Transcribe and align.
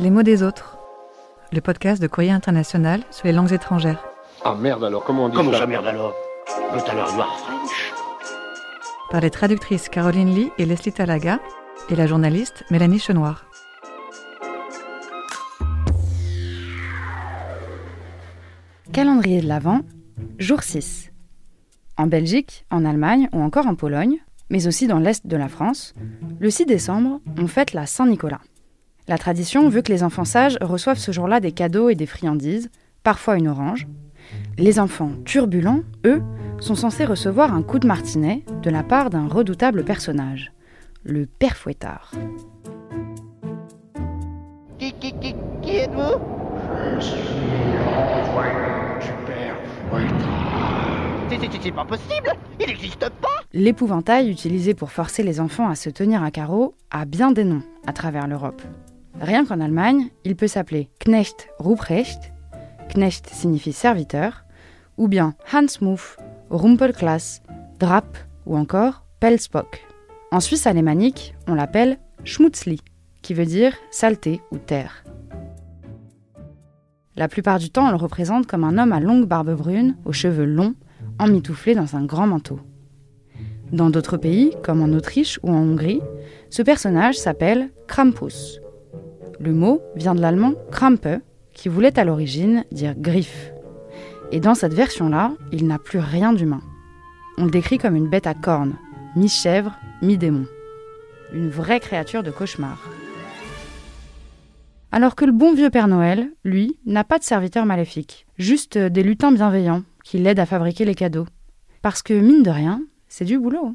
Les 0.00 0.10
mots 0.10 0.22
des 0.22 0.44
autres, 0.44 0.78
le 1.52 1.60
podcast 1.60 2.00
de 2.00 2.06
Courrier 2.06 2.30
International 2.30 3.02
sur 3.10 3.26
les 3.26 3.32
langues 3.32 3.52
étrangères. 3.52 4.04
Ah 4.44 4.54
merde 4.54 4.84
alors, 4.84 5.02
comment 5.02 5.24
on 5.24 5.28
dit 5.28 5.34
Comment 5.34 5.50
ça 5.50 5.58
ça 5.58 5.66
merde 5.66 5.88
alors 5.88 6.14
French 6.70 7.92
Par 9.10 9.20
les 9.20 9.30
traductrices 9.30 9.88
Caroline 9.88 10.32
Lee 10.32 10.52
et 10.56 10.66
Leslie 10.66 10.92
Talaga 10.92 11.40
et 11.90 11.96
la 11.96 12.06
journaliste 12.06 12.62
Mélanie 12.70 13.00
Chenoir. 13.00 13.46
Calendrier 18.92 19.40
de 19.40 19.48
l'Avent, 19.48 19.80
jour 20.38 20.62
6. 20.62 21.10
En 21.96 22.06
Belgique, 22.06 22.64
en 22.70 22.84
Allemagne 22.84 23.28
ou 23.32 23.42
encore 23.42 23.66
en 23.66 23.74
Pologne, 23.74 24.18
mais 24.48 24.68
aussi 24.68 24.86
dans 24.86 25.00
l'Est 25.00 25.26
de 25.26 25.36
la 25.36 25.48
France, 25.48 25.94
le 26.38 26.50
6 26.50 26.66
décembre, 26.66 27.20
on 27.36 27.48
fête 27.48 27.72
la 27.72 27.86
Saint-Nicolas. 27.86 28.40
La 29.08 29.16
tradition 29.18 29.68
veut 29.68 29.80
que 29.82 29.90
les 29.92 30.02
enfants 30.02 30.24
sages 30.26 30.58
reçoivent 30.60 30.98
ce 30.98 31.12
jour-là 31.12 31.40
des 31.40 31.52
cadeaux 31.52 31.88
et 31.88 31.94
des 31.94 32.06
friandises, 32.06 32.70
parfois 33.02 33.36
une 33.36 33.48
orange. 33.48 33.86
Les 34.58 34.78
enfants 34.78 35.12
turbulents, 35.24 35.80
eux, 36.04 36.22
sont 36.60 36.74
censés 36.74 37.04
recevoir 37.06 37.54
un 37.54 37.62
coup 37.62 37.78
de 37.78 37.86
martinet 37.86 38.44
de 38.62 38.68
la 38.70 38.82
part 38.82 39.08
d'un 39.10 39.26
redoutable 39.26 39.84
personnage, 39.84 40.52
le 41.04 41.24
Père 41.24 41.56
Fouettard. 41.56 42.12
Qui, 44.78 44.92
qui, 44.92 45.12
qui, 45.18 45.34
qui 45.62 45.76
êtes-vous? 45.76 46.18
C'est- 51.30 51.38
c'est- 51.40 51.48
C'est 51.62 51.72
pas 51.72 51.84
possible 51.84 52.32
Il 52.60 52.66
n'existe 52.66 53.00
pas 53.20 53.28
L'épouvantail 53.52 54.30
utilisé 54.30 54.74
pour 54.74 54.90
forcer 54.92 55.22
les 55.22 55.40
enfants 55.40 55.68
à 55.68 55.74
se 55.74 55.90
tenir 55.90 56.22
à 56.22 56.30
carreau 56.30 56.74
a 56.90 57.04
bien 57.04 57.32
des 57.32 57.44
noms 57.44 57.62
à 57.86 57.92
travers 57.92 58.26
l'Europe. 58.28 58.62
Rien 59.20 59.44
qu'en 59.44 59.60
Allemagne, 59.60 60.10
il 60.24 60.36
peut 60.36 60.46
s'appeler 60.46 60.90
Knecht 61.00 61.48
Ruprecht, 61.58 62.32
Knecht 62.88 63.26
signifie 63.26 63.72
serviteur, 63.72 64.44
ou 64.96 65.08
bien 65.08 65.34
Hansmuff, 65.52 66.16
Rumpelklaas, 66.50 67.40
Drap 67.78 68.16
ou 68.46 68.56
encore 68.56 69.04
Pelsbock. 69.20 69.84
En 70.30 70.40
Suisse 70.40 70.66
alémanique, 70.66 71.34
on 71.48 71.54
l'appelle 71.54 71.98
Schmutzli, 72.24 72.80
qui 73.22 73.34
veut 73.34 73.46
dire 73.46 73.74
saleté 73.90 74.40
ou 74.52 74.58
terre. 74.58 75.04
La 77.16 77.26
plupart 77.26 77.58
du 77.58 77.70
temps, 77.70 77.88
on 77.88 77.90
le 77.90 77.96
représente 77.96 78.46
comme 78.46 78.62
un 78.62 78.78
homme 78.78 78.92
à 78.92 79.00
longue 79.00 79.26
barbe 79.26 79.54
brune, 79.54 79.96
aux 80.04 80.12
cheveux 80.12 80.44
longs, 80.44 80.74
emmitouflé 81.18 81.74
dans 81.74 81.96
un 81.96 82.04
grand 82.04 82.28
manteau. 82.28 82.60
Dans 83.72 83.90
d'autres 83.90 84.16
pays, 84.16 84.54
comme 84.62 84.82
en 84.82 84.96
Autriche 84.96 85.40
ou 85.42 85.50
en 85.50 85.58
Hongrie, 85.58 86.00
ce 86.50 86.62
personnage 86.62 87.16
s'appelle 87.16 87.70
Krampus. 87.88 88.60
Le 89.40 89.52
mot 89.52 89.80
vient 89.94 90.16
de 90.16 90.20
l'allemand 90.20 90.54
Krampe, 90.72 91.20
qui 91.52 91.68
voulait 91.68 91.98
à 91.98 92.04
l'origine 92.04 92.64
dire 92.72 92.94
griffe. 92.96 93.52
Et 94.32 94.40
dans 94.40 94.54
cette 94.54 94.74
version-là, 94.74 95.32
il 95.52 95.66
n'a 95.66 95.78
plus 95.78 96.00
rien 96.00 96.32
d'humain. 96.32 96.60
On 97.36 97.44
le 97.44 97.50
décrit 97.50 97.78
comme 97.78 97.94
une 97.94 98.08
bête 98.08 98.26
à 98.26 98.34
cornes, 98.34 98.76
mi-chèvre, 99.14 99.78
mi-démon. 100.02 100.46
Une 101.32 101.50
vraie 101.50 101.80
créature 101.80 102.22
de 102.22 102.30
cauchemar. 102.32 102.90
Alors 104.90 105.14
que 105.14 105.24
le 105.24 105.32
bon 105.32 105.54
vieux 105.54 105.70
Père 105.70 105.86
Noël, 105.86 106.30
lui, 106.44 106.76
n'a 106.84 107.04
pas 107.04 107.18
de 107.18 107.24
serviteur 107.24 107.64
maléfique, 107.64 108.26
juste 108.38 108.76
des 108.76 109.02
lutins 109.02 109.32
bienveillants 109.32 109.82
qui 110.02 110.18
l'aident 110.18 110.40
à 110.40 110.46
fabriquer 110.46 110.84
les 110.84 110.94
cadeaux. 110.94 111.26
Parce 111.82 112.02
que, 112.02 112.14
mine 112.14 112.42
de 112.42 112.50
rien, 112.50 112.82
c'est 113.08 113.24
du 113.24 113.38
boulot. 113.38 113.74